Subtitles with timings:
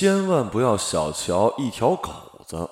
[0.00, 2.10] 千万不要小瞧一条狗
[2.46, 2.70] 子。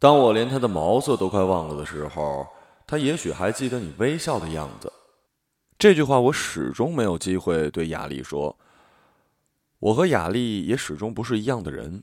[0.00, 2.44] 当我连它的毛色都快忘了的时候，
[2.84, 4.92] 它也许还记得你微笑的样子。
[5.78, 8.58] 这句话我始终没有机会对雅丽说。
[9.78, 12.02] 我和雅丽也始终不是一样的人。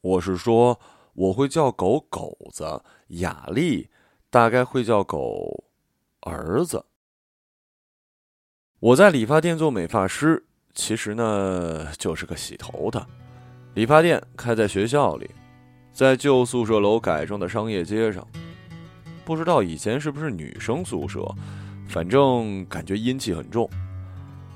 [0.00, 0.80] 我是说，
[1.12, 3.90] 我会叫狗狗子，雅丽
[4.30, 5.64] 大概会叫狗
[6.22, 6.86] 儿子。
[8.80, 13.06] 我在理发店做美发师，其实呢就是个洗头的。
[13.74, 15.28] 理发店开在学校里，
[15.92, 18.24] 在旧宿舍楼改装的商业街上。
[19.24, 21.26] 不知道以前是不是女生宿舍，
[21.88, 23.68] 反正感觉阴气很重。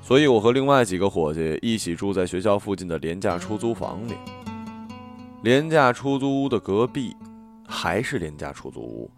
[0.01, 4.15] 所以我和另外几个伙计一起住在学校附近的廉价出租房里。
[5.43, 7.17] 廉价出租屋的隔壁，
[7.67, 9.11] 还是廉价出租屋，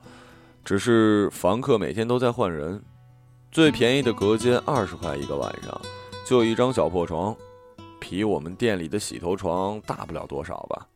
[0.64, 2.82] 只是房客每天都在换人。
[3.52, 5.78] 最便宜的隔间二十块一个晚上，
[6.24, 7.36] 就一张小破床，
[8.00, 10.88] 比我们店里的洗头床大不了多少吧。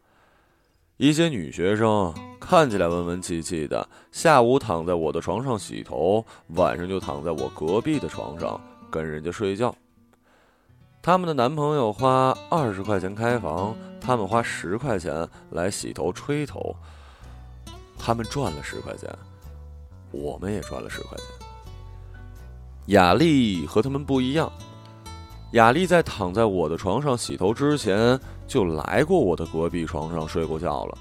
[0.96, 6.24] 一些女学生看起来文文气气的，下午躺在我的床上洗头，
[6.54, 9.74] 晚上就躺在我隔壁的床上跟人家睡觉。
[11.02, 16.74] 他们的男朋友花二十块钱开房，他们花十块钱来洗头吹头，
[17.98, 19.10] 他们赚了十块钱，
[20.12, 21.26] 我们也赚了十块钱。
[22.86, 24.50] 雅丽和他们不一样，
[25.54, 30.98] 雅丽在躺在我的床上洗头之前就来过我的隔壁床上睡过觉了。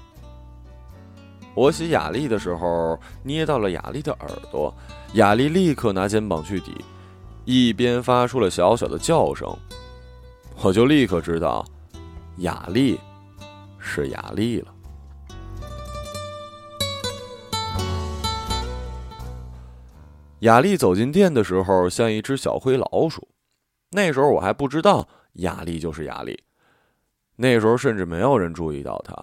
[1.56, 4.72] 我洗雅丽的时候捏到了雅丽的耳朵，
[5.14, 6.72] 雅丽立刻拿肩膀去抵，
[7.44, 9.52] 一边发出了小小的叫声，
[10.62, 11.64] 我就立刻知道，
[12.38, 12.96] 雅丽
[13.80, 14.72] 是雅丽了。
[20.40, 23.26] 雅丽走进店的时候，像一只小灰老鼠。
[23.94, 26.42] 那时候我还不知道雅丽就是雅丽，
[27.36, 29.14] 那时候甚至没有人注意到她。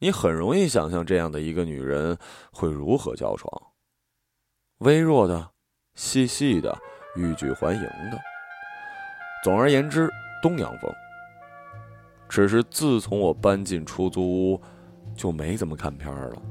[0.00, 2.18] 你很容易想象这样的一个女人
[2.50, 3.50] 会如何叫床：
[4.78, 5.50] 微弱的、
[5.94, 6.76] 细细的、
[7.14, 8.18] 欲拒还迎的。
[9.44, 10.10] 总而言之，
[10.42, 10.92] 东洋风。
[12.28, 14.60] 只是自从我搬进出租屋，
[15.14, 16.42] 就没怎么看片了。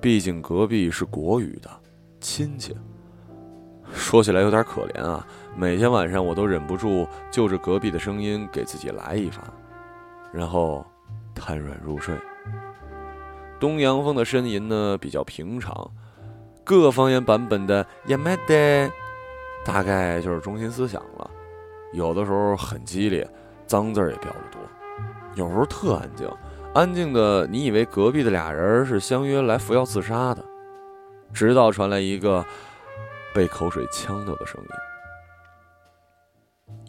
[0.00, 1.70] 毕竟隔壁是国语的。
[2.18, 2.74] 亲戚，
[3.92, 5.26] 说起来有点可怜啊！
[5.56, 9.42] 每天晚上我都忍不住就着隔壁的声音给自己来一发，
[10.32, 10.84] 然后
[11.34, 12.14] 瘫软入睡。
[13.58, 15.90] 东阳风的呻吟呢比较平常，
[16.64, 18.90] 各方言版本的也没得，
[19.64, 21.30] 大概就是中心思想了。
[21.92, 23.28] 有的时候很激烈，
[23.66, 24.60] 脏字儿也飙得多；
[25.34, 26.26] 有时候特安静，
[26.72, 30.44] 安静的你以为隔壁的俩人是相约来服药自杀的。
[31.32, 32.44] 直到传来一个
[33.34, 34.68] 被口水呛到的声音，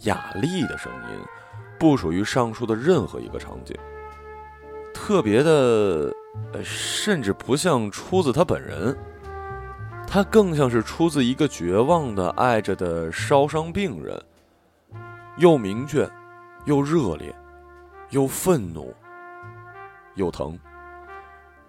[0.03, 1.19] 雅丽的声音，
[1.79, 3.75] 不属于上述的任何一个场景。
[4.93, 6.11] 特别的，
[6.63, 8.97] 甚至不像出自他本人，
[10.07, 14.21] 他更像是出自一个绝望的爱着的烧伤病人，
[15.37, 16.09] 又明确，
[16.65, 17.33] 又热烈，
[18.09, 18.93] 又愤怒，
[20.15, 20.59] 又疼。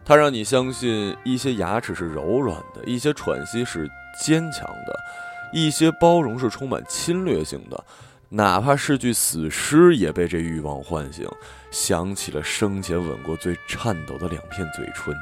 [0.04, 3.88] 它让你相信一些牙齿是柔软的，一些喘息是
[4.18, 4.98] 坚强的，
[5.52, 7.84] 一些包容是充满侵略性的，
[8.28, 11.28] 哪怕是具死尸也被这欲望唤醒，
[11.70, 15.14] 想起了生前吻过最颤抖的两片嘴唇。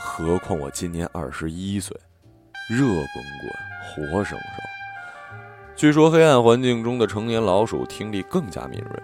[0.00, 1.96] 何况我今年二十一岁，
[2.68, 4.40] 热滚滚，活生生。
[5.74, 9.02] 据说黑暗环境中的成年老鼠听力更加敏锐。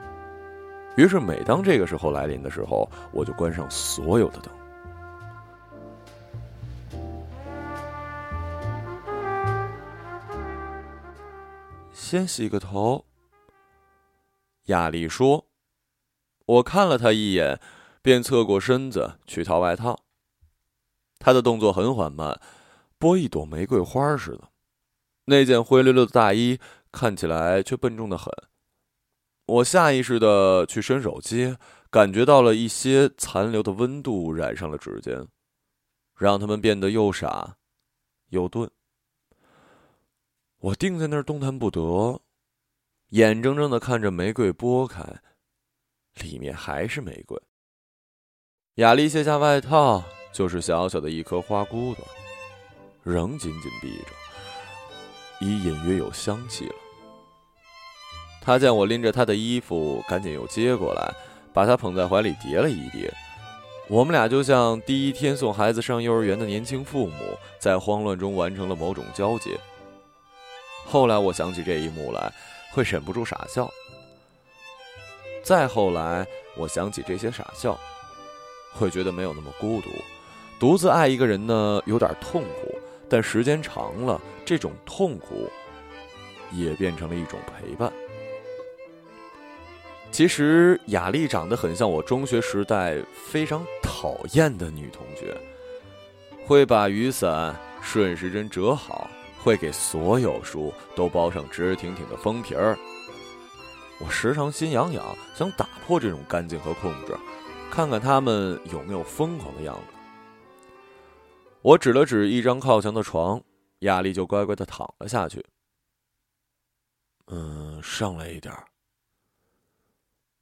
[0.96, 4.52] 于是，每当这个时候来临的时候，我就关上所有的灯。
[12.12, 13.06] 先洗个头。
[14.64, 15.48] 亚丽说
[16.44, 17.58] ：“我看了他一眼，
[18.02, 19.98] 便侧过身子去套外套。
[21.18, 22.38] 他的动作很缓慢，
[22.98, 24.50] 剥一朵玫瑰花似的。
[25.24, 28.30] 那件灰溜溜的大衣看起来却笨重的很。”
[29.48, 31.56] 我下意识的去伸手接，
[31.88, 35.26] 感觉到了一些残留的温度染上了指尖，
[36.18, 37.56] 让他们变得又傻
[38.28, 38.70] 又钝。
[40.62, 42.20] 我定在那儿动弹不得，
[43.08, 45.02] 眼睁睁的看着玫瑰剥开，
[46.20, 47.36] 里面还是玫瑰。
[48.76, 52.06] 雅丽卸下外套，就是小小的一颗花骨朵，
[53.02, 54.12] 仍紧紧闭着，
[55.40, 56.74] 已隐约有香气了。
[58.40, 61.12] 他见我拎着他的衣服，赶紧又接过来，
[61.52, 63.12] 把他捧在怀里叠了一叠。
[63.88, 69.58] 我们俩就像第一天送孩子上幼儿园的年轻父母，在慌乱中完成了某种交接。
[70.84, 72.32] 后来我想起这一幕来，
[72.72, 73.70] 会忍不住傻笑。
[75.42, 76.26] 再后来，
[76.56, 77.78] 我想起这些傻笑，
[78.74, 79.90] 会觉得没有那么孤独。
[80.60, 85.50] 独自爱一个人呢，有点痛苦，但时间长了，这种痛苦
[86.52, 87.92] 也变成了一种陪伴。
[90.12, 95.34] 其实雅丽长得很像我中学时代非常讨厌的女同学，
[96.46, 99.10] 会把雨伞顺时针折好，
[99.42, 102.78] 会给所有书都包上直挺挺的封皮儿。
[104.00, 107.16] 我时常心痒痒，想打破这种干净和控制，
[107.70, 109.94] 看看他们有没有疯狂的样子。
[111.60, 113.40] 我指了指一张靠墙的床，
[113.80, 115.44] 雅丽就乖乖的躺了下去。
[117.26, 118.52] 嗯，上来一点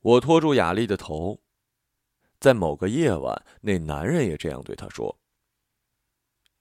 [0.00, 1.38] 我拖住雅丽的头，
[2.40, 5.19] 在某个夜晚，那男人也这样对她说。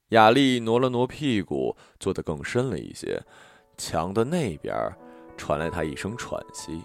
[0.09, 3.21] 雅丽挪了挪屁股，坐得更深了一些，
[3.77, 4.75] 墙的那边
[5.37, 6.83] 传来她一声喘息，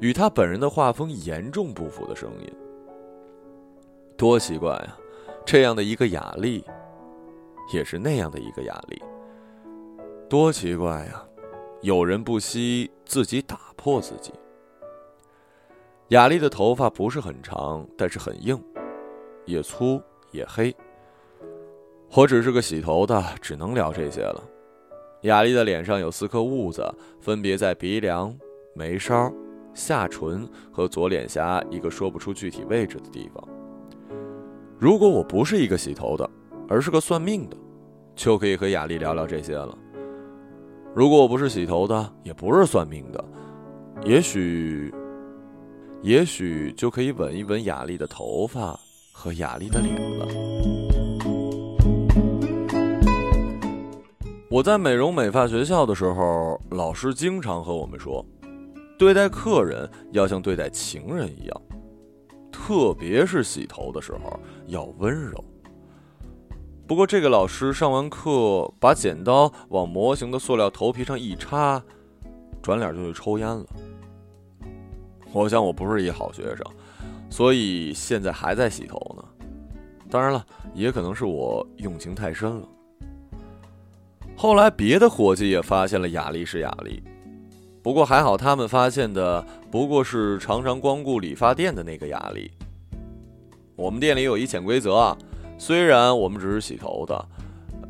[0.00, 2.52] 与她本人的画风严重不符的声音。
[4.16, 4.98] 多奇怪啊！
[5.44, 6.64] 这样的一个雅丽。
[7.72, 9.00] 也是那样的一个雅丽，
[10.28, 11.24] 多奇怪呀！
[11.80, 14.30] 有人不惜自己打破自己。
[16.08, 18.62] 雅丽的头发不是很长，但是很硬，
[19.46, 20.02] 也粗
[20.32, 20.74] 也黑。
[22.14, 24.42] 我只是个洗头的，只能聊这些了。
[25.22, 26.86] 雅丽的脸上有四颗痦子，
[27.22, 28.36] 分别在鼻梁、
[28.74, 29.32] 眉梢、
[29.72, 33.42] 下唇和左脸颊一个说不出具体位置的地方。
[34.78, 36.28] 如果我不是一个洗头的，
[36.68, 37.56] 而是个算命的，
[38.14, 39.76] 就可以和雅丽聊聊这些了。
[40.94, 43.24] 如果我不是洗头的，也不是算命的，
[44.04, 44.92] 也许，
[46.02, 48.78] 也许就可以吻一吻雅丽的头发
[49.12, 50.81] 和雅丽的脸了。
[54.52, 58.22] 我在美容美发学校的时候，老师经常和我们说，
[58.98, 61.62] 对待客人要像对待情人一样，
[62.52, 65.42] 特别是洗头的时候要温柔。
[66.86, 71.82] 不过，这个老师上完课，把剪刀往模型的塑料头皮上一插，
[72.60, 73.64] 转脸就去抽烟了。
[75.32, 76.58] 我想我不是一好学生，
[77.30, 79.24] 所以现在还在洗头呢。
[80.10, 80.44] 当然了，
[80.74, 82.68] 也可能是我用情太深了。
[84.42, 87.00] 后来，别的伙计也发现了雅丽是雅丽，
[87.80, 89.40] 不过还好，他们发现的
[89.70, 92.50] 不过是常常光顾理发店的那个雅丽。
[93.76, 95.16] 我们店里有一潜规则啊。
[95.56, 97.28] 虽然我们只是洗头的，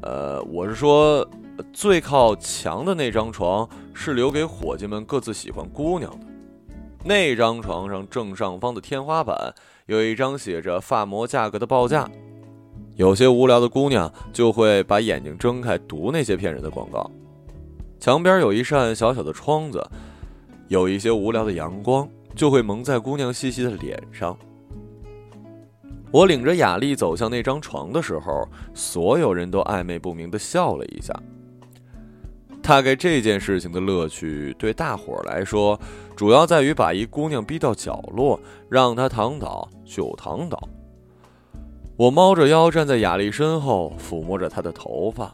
[0.02, 1.26] 呃，我是说，
[1.72, 6.26] 最靠墙的那张床是留给伙计们各自喜欢姑娘的。
[7.02, 9.34] 那张床上正上方的天花板
[9.86, 12.06] 有一张写着发膜价格的报价，
[12.96, 17.10] 有些无聊的姑娘就会把眼睛睁开读那些骗人的广告。
[17.98, 19.82] 墙边有一扇小小的窗子，
[20.68, 24.36] 有一些无聊的阳光就会蒙在姑娘细细的脸上。
[26.10, 31.14] 我领着雅丽走向那张床的时候，所有人都暧昧不明的笑了一下。
[32.60, 35.80] 大概这件事情的乐趣对大伙儿来说，
[36.14, 38.38] 主要在于把一姑娘逼到角落，
[38.68, 40.68] 让她躺倒就躺倒。
[42.02, 45.32] 我猫着腰站在雅丽身后，抚摸着她的头发，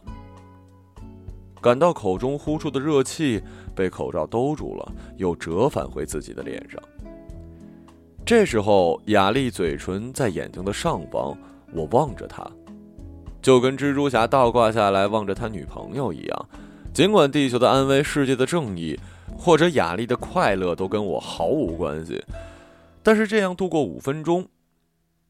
[1.62, 3.42] 感到口中呼出的热气
[3.74, 6.78] 被口罩兜住了，又折返回自己的脸上。
[8.22, 11.34] 这时候，雅丽嘴唇在眼睛的上方，
[11.72, 12.46] 我望着她，
[13.40, 16.48] 就跟蜘蛛侠倒挂下来望着他女朋友一样。
[16.92, 19.00] 尽管地球的安危、世界的正义，
[19.34, 22.22] 或者雅丽的快乐都跟我毫无关系，
[23.02, 24.46] 但是这样度过五分钟，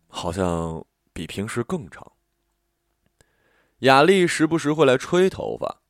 [0.09, 0.85] 好像
[1.19, 2.13] 比平时更长。
[3.81, 5.81] 雅丽时不时会来吹头发，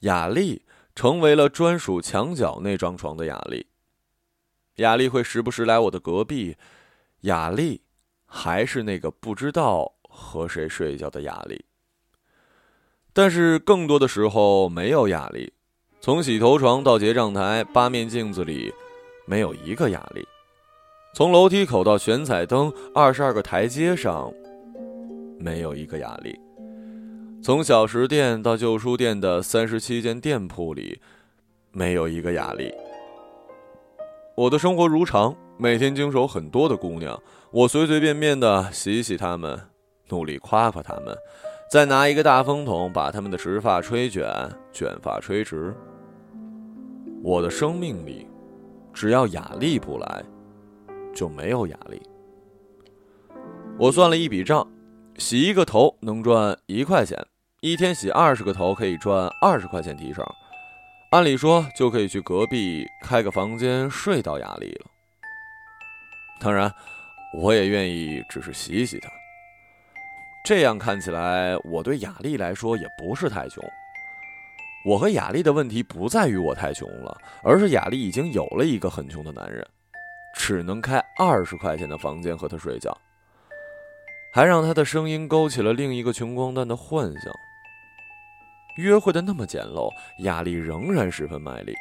[0.00, 3.68] 雅丽成为了专属墙角那张床的雅丽。
[4.74, 6.58] 雅丽会时不时来我的隔壁，
[7.22, 7.80] 雅丽
[8.26, 11.64] 还是那个不知道和谁睡觉的雅丽。
[13.14, 15.50] 但是更多的时候没有雅丽，
[15.98, 18.70] 从洗头床到结账台，八面镜子里
[19.24, 20.22] 没有一个雅丽；
[21.14, 24.30] 从楼梯口到悬彩灯二十二个台阶上，
[25.38, 26.32] 没有一个雅丽；
[27.42, 31.00] 从小食店到旧书店的三十七间店铺里，
[31.70, 32.74] 没有一个雅丽。
[34.36, 37.20] 我的生活如常，每天经手很多的姑娘，
[37.52, 39.58] 我随随便便的洗洗她们，
[40.08, 41.16] 努力夸夸她们，
[41.70, 44.28] 再拿一个大风筒把她们的直发吹卷，
[44.72, 45.74] 卷发吹直。
[47.22, 48.26] 我的生命里，
[48.92, 50.24] 只要雅丽不来，
[51.12, 52.00] 就没有雅丽。
[53.76, 54.66] 我算了一笔账，
[55.18, 57.18] 洗一个头能赚一块钱，
[57.60, 60.24] 一天洗二十个头可以赚二十块钱提成。
[61.10, 64.86] 按理说就可以去隔壁开个房间睡到雅丽了，
[66.38, 66.72] 当然，
[67.34, 69.08] 我也愿意只是洗洗他。
[70.44, 73.64] 这样看起来，我对雅丽来说也不是太穷。
[74.84, 79.66] 我和雅丽的问题不在于我太穷了，而是雅丽已经有了一个很穷的男人，
[80.36, 82.96] 只能开二十块钱的房间和他睡觉，
[84.38, 87.34] 还让他的声音勾起了另一个穷光蛋的幻想。
[88.76, 89.90] 约会的那么简陋，
[90.20, 91.74] 雅丽仍然十分卖力。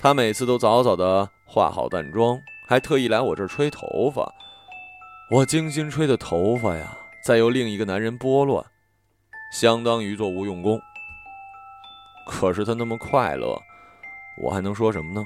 [0.00, 4.28] 她每次都早早的化好淡妆，还特意来我这儿吹头发。
[5.30, 8.66] 我精心吹的头发呀，再由另一个男人拨乱，
[9.52, 10.80] 相当于做无用功。
[12.26, 13.56] 可是他那么快乐，
[14.42, 15.24] 我还能说什么呢？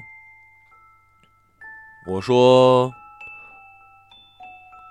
[2.07, 2.93] 我说：“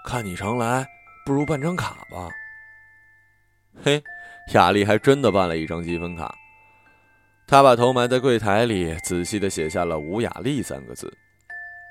[0.03, 0.87] 看你常来，
[1.25, 2.29] 不如办张卡吧。”
[3.83, 4.01] 嘿。
[4.55, 6.35] 雅丽还真的办了一张积分卡，
[7.47, 11.15] 她把头埋在柜台里，仔细的写下了“吴雅丽”三个字。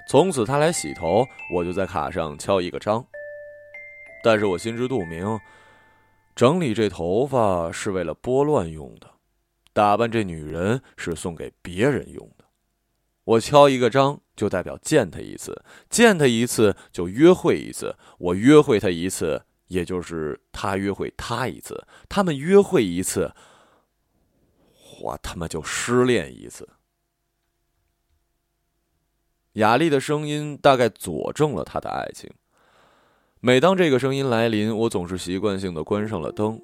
[0.07, 3.03] 从此，她来洗头，我就在卡上敲一个章。
[4.23, 5.39] 但是我心知肚明，
[6.35, 9.09] 整理这头发是为了拨乱用的，
[9.73, 12.45] 打扮这女人是送给别人用的。
[13.25, 19.43] 我敲一个章，就代表见他一次，见他一次就约会一次，我约会他一次。
[19.67, 23.33] 也就是他约会他一次，他们约会一次，
[25.03, 26.69] 我他妈就失恋一次。
[29.53, 32.29] 雅丽的声音大概佐证了他的爱情。
[33.39, 36.61] 每当这个声音来临，我总是习惯性的关上了灯。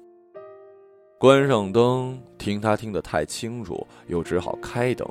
[1.17, 5.07] 关上灯，听他听得太清楚，又只好开灯。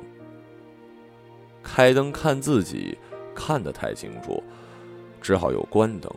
[1.67, 2.97] 开灯看自己，
[3.35, 4.41] 看得太清楚，
[5.21, 6.09] 只好又关灯。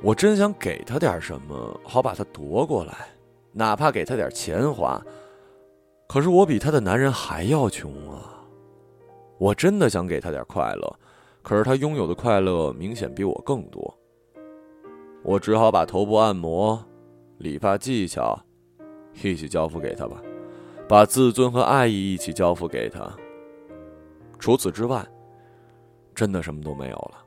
[0.00, 3.08] 我真想给他点什么，好把他夺过来，
[3.52, 5.02] 哪怕给他点钱花。
[6.06, 8.44] 可是我比他的男人还要穷啊！
[9.38, 10.96] 我真的想给他点快乐，
[11.42, 13.98] 可是他拥有的快乐明显比我更多。
[15.24, 16.80] 我只好把头部按摩、
[17.38, 18.38] 理发技巧
[19.22, 20.22] 一起交付给他吧，
[20.86, 23.10] 把自尊和爱意一起交付给他。
[24.38, 25.04] 除此之外，
[26.14, 27.24] 真的什么都没有了。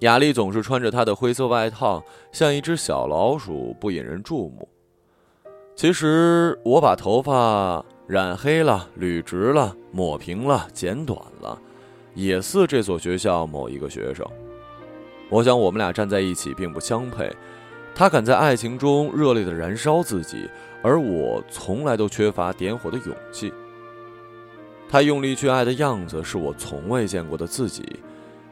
[0.00, 4.68] 雅丽总是穿着她的灰色外套，像一只小老鼠，不引人注目。
[5.74, 11.60] 其实我把头发染黑了、捋直了、抹平了、剪短了，
[12.14, 14.24] 也似这所学校某一个学生。
[15.30, 17.34] 我想我们俩站在一起并不相配。
[17.94, 20.50] 他敢在爱情中热烈的燃烧自己，
[20.82, 23.52] 而我从来都缺乏点火的勇气。
[24.94, 27.84] 他用力去爱的样子，是我从未见过的自己。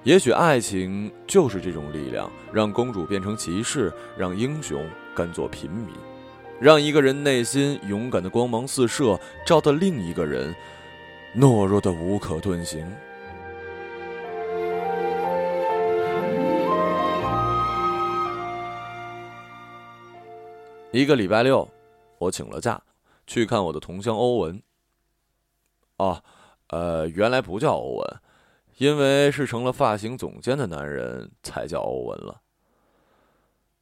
[0.02, 4.84] 也许爱情就是这种力量，让公主变成骑士，让英雄
[5.14, 5.94] 甘做平民，
[6.60, 10.52] 让一个人内心勇敢的光芒四射，照得另一个人
[11.36, 12.84] 懦弱的无可遁形。
[20.90, 21.68] 一个礼拜六，
[22.18, 22.82] 我请了假，
[23.28, 24.60] 去看我的同乡欧文。
[26.02, 26.22] 哦，
[26.68, 28.20] 呃，原来不叫欧文。
[28.78, 32.40] 因为是成了发型总监的男人，才叫欧文了。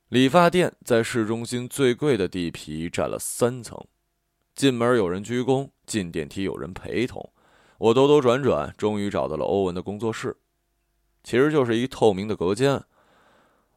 [0.08, 3.82] 理发店在市中心最贵的地皮占了三层，
[4.54, 7.32] 进门有人鞠躬，进电梯有人陪同。
[7.78, 10.36] 我兜兜转转，终于找到了欧文的工作室，
[11.22, 12.82] 其实就是一透明的隔间。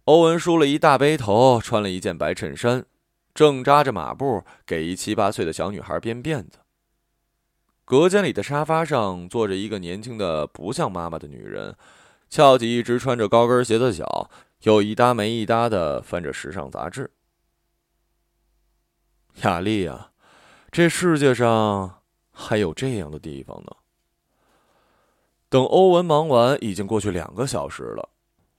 [0.06, 2.86] 欧文梳了一大背头，穿了一件白衬衫，
[3.34, 6.58] 正扎着马步给一七八岁的小女孩编辫子。
[7.94, 11.76] 隔间里的沙发上坐着一个年轻的不像妈妈的女人，
[12.28, 14.32] 翘起一只穿着高跟鞋的脚，
[14.64, 17.12] 有一搭没一搭的翻着时尚杂志。
[19.44, 20.10] 雅丽啊，
[20.72, 22.00] 这世界上
[22.32, 23.76] 还有这样的地方呢。
[25.48, 28.10] 等欧文忙完，已经过去两个小时了。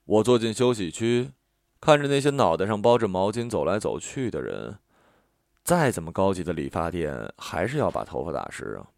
[0.04, 1.32] 我坐进休息区，
[1.80, 4.78] 看着那些脑袋上包着毛巾走来走去的人。
[5.64, 8.93] 再怎么高级的理发店，还是要把头发打湿啊。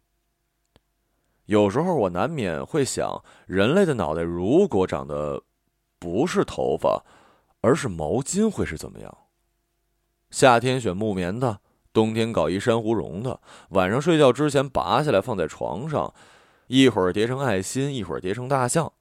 [1.47, 5.41] 有时候我难免会想，人类的脑袋如果长得
[5.97, 7.03] 不是头发，
[7.61, 9.17] 而是毛巾，会是怎么样？
[10.29, 11.61] 夏天选木棉的，
[11.93, 13.39] 冬天搞一珊瑚绒的，
[13.69, 16.13] 晚上睡觉之前拔下来放在床上，
[16.67, 18.91] 一会儿叠成爱心，一会儿叠成大象。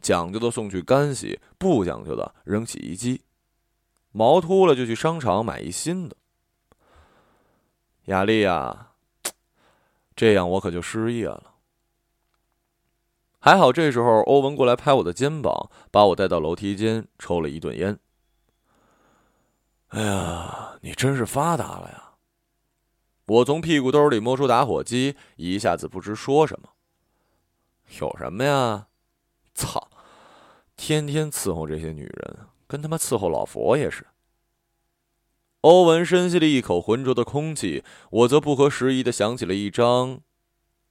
[0.00, 3.20] 讲究的送去干洗，不讲究的扔洗衣机。
[4.10, 6.16] 毛秃了就去商场买一新的。
[8.06, 8.92] 雅丽呀，
[10.16, 11.56] 这样我可就失业了。
[13.40, 17.98] 还好，这时候欧文过来拍我的肩膀，把我带到楼梯间抽了一顿烟。
[19.88, 22.14] 哎呀，你真是发达了呀！
[23.26, 26.70] 我从屁股兜里摸出打火机，一下子不知说什么。
[28.00, 28.88] 有什么呀？
[29.54, 29.88] 操
[30.76, 34.08] 天天伺候这些女人，跟他妈伺候老佛爷似的。
[35.62, 40.20] 欧文深吸了一口浑浊的空气，我则不合时宜的想起了一张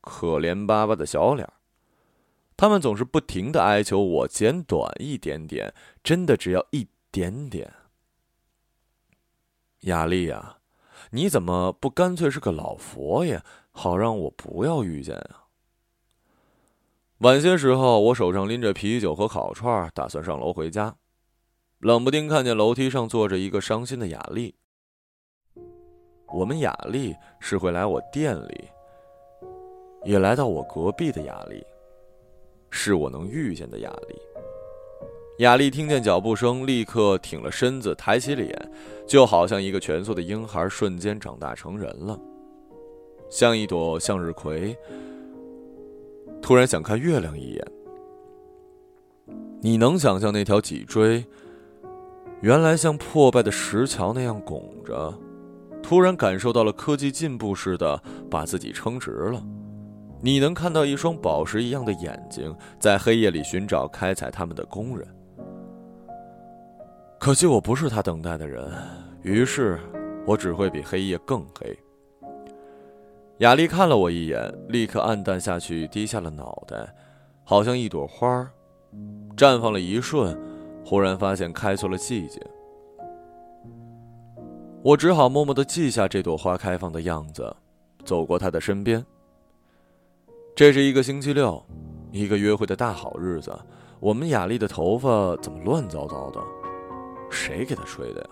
[0.01, 1.47] 可怜巴巴的小脸。
[2.57, 5.71] 他们总是不停的哀求我剪短一点点，
[6.03, 7.71] 真的只要一点点。
[9.81, 10.57] 雅丽呀，
[11.11, 15.45] 你怎么不干脆是个老佛爷，好让我不要遇见啊？
[17.19, 20.95] 晚些时候，我手上拎着啤酒和烤串，打算上楼回家。
[21.77, 24.55] 冷不丁看见楼梯上坐着一个伤心的雅丽。
[26.33, 28.67] 我们雅丽是会来我店里，
[30.03, 31.63] 也来到我隔壁的雅丽，
[32.69, 34.15] 是我能遇见的雅丽。
[35.39, 38.71] 雅丽听见脚步声，立刻挺了身子，抬起脸，
[39.05, 42.19] 就好像一个蜷缩的婴孩瞬间长大成人了，
[43.29, 44.75] 像一朵向日葵。
[46.41, 47.67] 突然想看月亮一眼，
[49.61, 51.23] 你能想象那条脊椎？
[52.41, 55.13] 原来像破败的石桥那样拱着，
[55.83, 59.43] 突然感受到了科技进步似的把自己撑直了。
[60.19, 65.07] 你能看到一双宝石一样的眼睛在黑夜里寻找开采它们的工人。
[67.19, 68.71] 可惜我不是他等待的人，
[69.21, 69.79] 于是
[70.25, 71.77] 我只会比黑夜更黑。
[73.39, 76.93] 雅丽看了我一眼，立刻黯淡下去，低下了脑袋，
[77.43, 78.49] 好像一朵花，
[79.35, 80.37] 绽放了一瞬。
[80.85, 82.41] 忽然发现开错了季节，
[84.81, 87.53] 我只好默默的记下这朵花开放的样子，
[88.05, 89.05] 走过他的身边。
[90.57, 91.63] 这是一个星期六，
[92.11, 93.55] 一个约会的大好日子。
[93.99, 96.41] 我们雅丽的头发怎么乱糟糟的？
[97.29, 98.29] 谁给她吹的呀？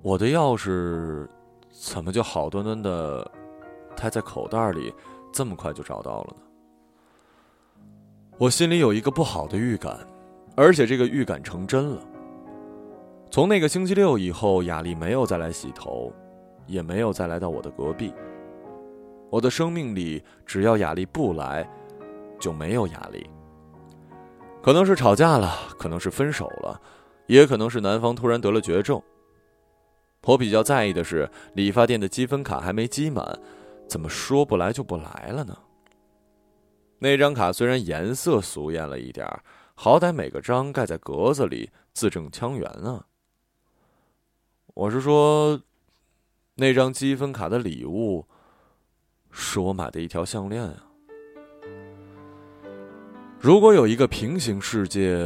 [0.00, 1.26] 我的钥匙
[1.72, 3.28] 怎么就好端端的
[3.96, 4.94] 待在口袋里，
[5.32, 6.42] 这么快就找到了呢？
[8.38, 9.98] 我心里有一个不好的预感。
[10.54, 12.00] 而且这个预感成真了。
[13.28, 16.12] 从那个星期六以后，雅丽没有再来洗头，
[16.68, 18.14] 也没有再来到我的隔壁。
[19.30, 21.68] 我的生命里，只要雅丽不来，
[22.38, 23.28] 就没有雅丽。
[24.62, 26.80] 可能是吵架了，可能是分手了，
[27.26, 29.00] 也可能是男方突然得了绝症。
[30.24, 33.38] 我比较在意的是，理发店的积分卡还没积满，
[33.88, 35.56] 怎么说不来就不来了呢？
[36.98, 39.26] 那张卡虽然颜色俗艳了一点。
[39.74, 43.06] 好歹每个章盖在格子里，字正腔圆啊！
[44.74, 45.58] 我是说，
[46.56, 48.26] 那张积分卡的礼物，
[49.30, 50.74] 是我买的一条项链啊。
[53.38, 55.18] 如果有一个平行世界，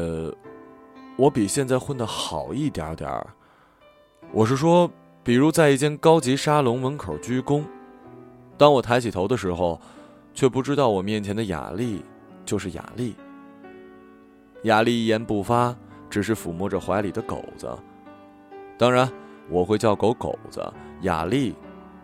[1.16, 3.26] 我比现在混的好一点点儿。
[4.32, 4.90] 我是说，
[5.22, 7.64] 比如在一间高级沙龙门口鞠躬，
[8.56, 9.80] 当我抬起头的时候，
[10.32, 12.04] 却不知道我面前的雅丽
[12.44, 13.16] 就是雅丽。
[14.62, 15.76] 雅丽一言不发，
[16.08, 17.68] 只是抚摸着怀里的狗子。
[18.78, 19.10] 当然，
[19.48, 20.64] 我会叫狗狗子，
[21.02, 21.54] 雅丽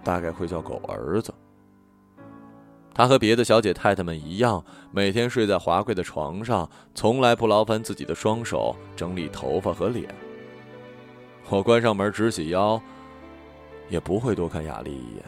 [0.02, 1.32] 大概会叫狗儿子。
[3.00, 10.14] 他和别的小姐太太们一样，每天睡在华贵的床上，从来不劳烦自己的双手整理头发和脸。
[11.48, 12.78] 我关上门，直起腰，
[13.88, 15.24] 也不会多看雅丽一眼。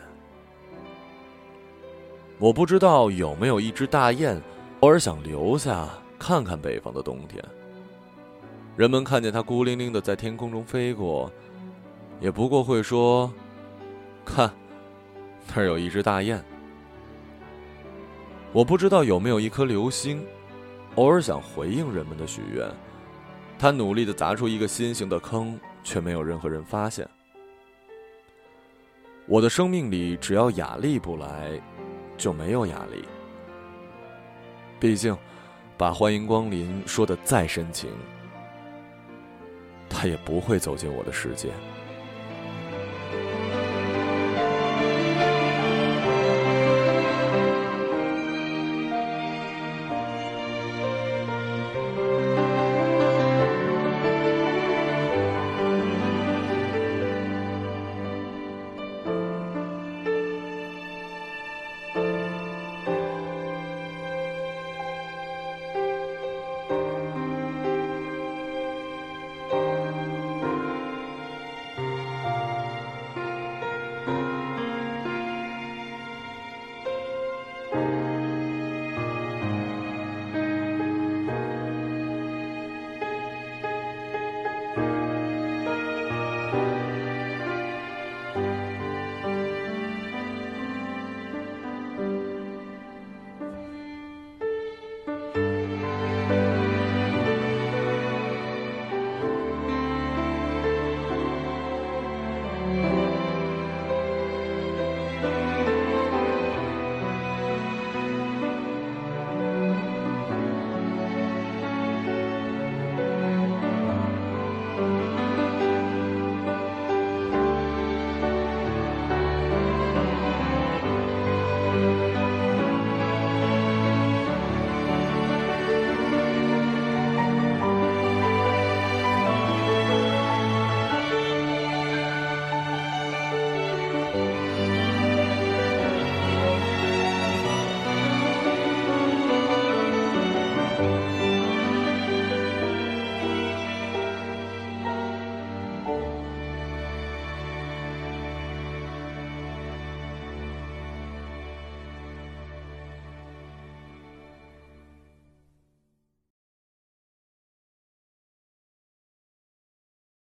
[2.38, 4.38] 我不知道有没有一只大雁，
[4.80, 5.88] 偶尔想留下。
[6.18, 7.42] 看看北方的冬天，
[8.76, 11.32] 人们看见它孤零零的在天空中飞过，
[12.20, 13.32] 也不过会说
[14.26, 14.52] ：“看，
[15.48, 16.44] 那儿有一只大雁。”
[18.52, 20.24] 我不知道有没有一颗流星，
[20.96, 22.68] 偶尔想回应人们的许愿，
[23.58, 27.08] 他努力的砸出一个心形的坑，却没有任何人发现。
[29.26, 31.60] 我的生命里，只要雅丽不来，
[32.16, 33.04] 就没有雅丽。
[34.78, 35.16] 毕竟。
[35.78, 37.90] 把欢迎光临说的再深情，
[39.88, 41.48] 他也不会走进我的世界。